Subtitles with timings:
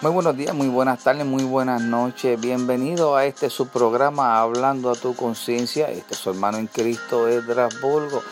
[0.00, 2.40] Muy buenos días, muy buenas tardes, muy buenas noches.
[2.40, 5.90] Bienvenido a este su programa Hablando a tu conciencia.
[5.90, 8.22] Este es su hermano en Cristo, Edras Bulgo.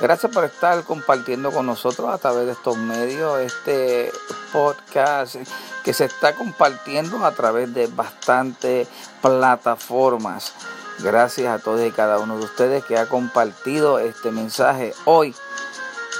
[0.00, 4.12] Gracias por estar compartiendo con nosotros a través de estos medios este
[4.52, 5.34] podcast
[5.82, 8.86] que se está compartiendo a través de bastantes
[9.20, 10.52] plataformas.
[11.00, 15.34] Gracias a todos y cada uno de ustedes que ha compartido este mensaje hoy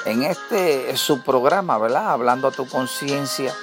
[0.06, 2.10] en este su programa, ¿verdad?
[2.10, 3.54] Hablando a tu conciencia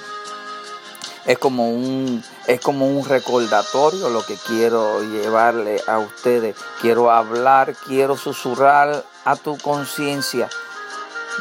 [1.26, 6.56] es como un es como un recordatorio lo que quiero llevarle a ustedes.
[6.80, 10.48] Quiero hablar, quiero susurrar a tu conciencia.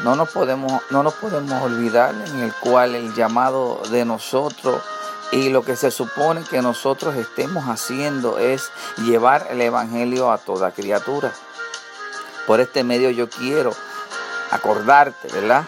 [0.04, 4.82] No nos podemos no nos podemos olvidar en el cual el llamado de nosotros
[5.32, 10.72] y lo que se supone que nosotros estemos haciendo es llevar el evangelio a toda
[10.72, 11.34] criatura.
[12.48, 13.72] Por este medio yo quiero
[14.52, 15.66] acordarte, ¿verdad?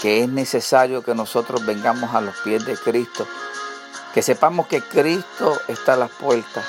[0.00, 3.26] Que es necesario que nosotros vengamos a los pies de Cristo,
[4.14, 6.64] que sepamos que Cristo está a las puertas,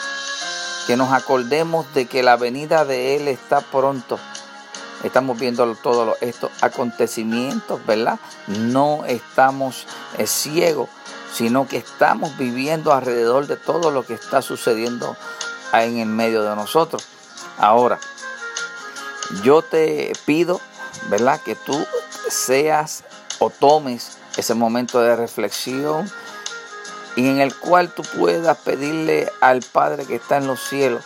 [0.88, 4.20] que nos acordemos de que la venida de Él está pronto.
[5.04, 8.20] Estamos viendo todos estos acontecimientos, ¿verdad?
[8.48, 10.90] No estamos eh, ciegos,
[11.34, 15.16] sino que estamos viviendo alrededor de todo lo que está sucediendo
[15.74, 17.08] en el medio de nosotros.
[17.58, 18.00] Ahora,
[19.44, 20.60] yo te pido,
[21.10, 21.42] ¿verdad?
[21.42, 21.88] Que tú
[22.30, 23.04] seas
[23.42, 26.10] o tomes ese momento de reflexión
[27.16, 31.04] y en el cual tú puedas pedirle al Padre que está en los cielos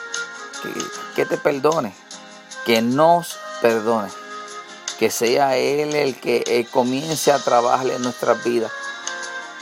[1.16, 1.96] que, te perdone,
[2.66, 4.10] que nos perdone,
[5.00, 8.72] que sea Él el que eh, comience a trabajar en nuestras vidas.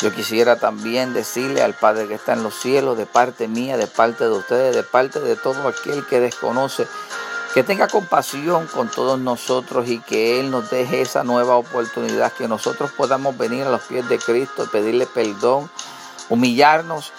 [0.01, 3.87] Yo quisiera también decirle al Padre que está en los cielos, de parte mía, de
[3.87, 6.87] parte de ustedes, de parte de todo aquel que desconoce
[7.53, 12.47] que tenga compasión con todos nosotros y que Él nos deje esa nueva oportunidad, que
[12.47, 15.69] nosotros podamos venir a los pies de Cristo, pedirle perdón,
[16.29, 17.13] humillarnos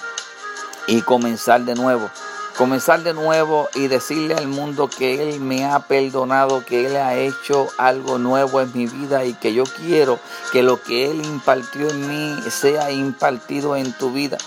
[0.89, 2.11] y comenzar de nuevo.
[2.57, 7.15] Comenzar de nuevo y decirle al mundo que Él me ha perdonado, que Él ha
[7.17, 10.21] hecho algo nuevo en mi vida y que yo quiero
[10.53, 14.39] que lo que Él impartió en mí sea impartido en tu vida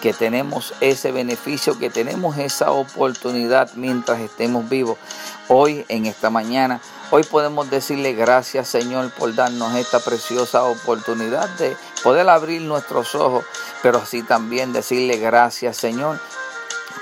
[0.00, 4.98] que tenemos ese beneficio, que tenemos esa oportunidad mientras estemos vivos.
[5.48, 11.76] Hoy, en esta mañana, hoy podemos decirle gracias Señor por darnos esta preciosa oportunidad de
[12.02, 13.44] poder abrir nuestros ojos,
[13.82, 16.20] pero así también decirle gracias Señor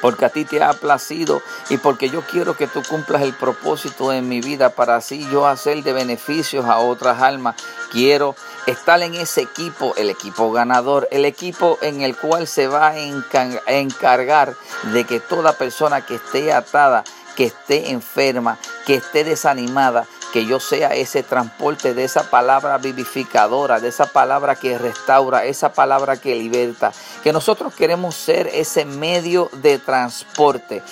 [0.01, 4.13] porque a ti te ha placido y porque yo quiero que tú cumplas el propósito
[4.13, 7.57] en mi vida para así yo hacer de beneficios a otras almas.
[7.91, 8.35] Quiero
[8.67, 12.99] estar en ese equipo, el equipo ganador, el equipo en el cual se va a
[12.99, 14.55] encargar
[14.93, 17.05] de que toda persona que esté atada,
[17.37, 23.81] que esté enferma, que esté desanimada, que yo sea ese transporte de esa palabra vivificadora,
[23.81, 26.93] de esa palabra que restaura, esa palabra que liberta,
[27.23, 30.83] que nosotros queremos ser ese medio de transporte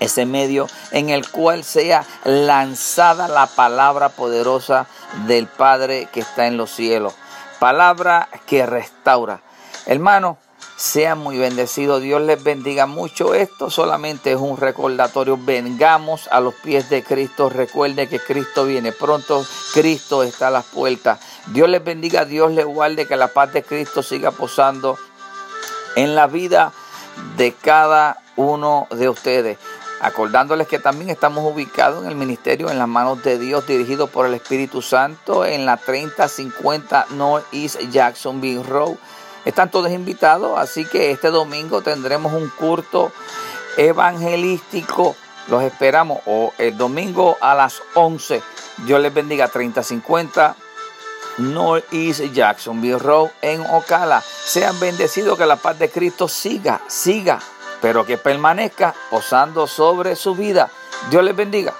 [0.00, 4.88] ese medio en el cual sea lanzada la palabra poderosa
[5.28, 7.14] del Padre que está en los cielos.
[7.60, 9.40] Palabra que restaura.
[9.86, 10.36] Hermano,
[10.76, 12.00] sea muy bendecido.
[12.00, 13.34] Dios les bendiga mucho.
[13.34, 15.38] Esto solamente es un recordatorio.
[15.40, 17.48] Vengamos a los pies de Cristo.
[17.48, 19.44] Recuerde que Cristo viene pronto.
[19.72, 21.20] Cristo está a las puertas.
[21.46, 22.24] Dios les bendiga.
[22.24, 23.06] Dios les guarde.
[23.06, 24.98] Que la paz de Cristo siga posando
[25.96, 26.72] en la vida
[27.36, 29.58] de cada uno de ustedes.
[30.00, 34.26] Acordándoles que también estamos ubicados en el ministerio en las manos de Dios, dirigido por
[34.26, 38.96] el Espíritu Santo en la 3050 North East Jacksonville Road.
[39.44, 43.12] Están todos invitados, así que este domingo tendremos un culto
[43.76, 45.16] evangelístico.
[45.48, 48.42] Los esperamos o el domingo a las 11.
[48.78, 50.56] Dios les bendiga 3050
[51.38, 54.22] North East Jacksonville Road en Ocala.
[54.22, 57.40] Sean bendecidos que la paz de Cristo siga, siga
[57.84, 60.70] pero que permanezca posando sobre su vida.
[61.10, 61.74] Dios les bendiga.